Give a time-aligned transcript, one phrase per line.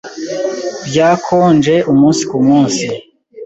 [0.87, 2.85] Byakonje umunsi kumunsi.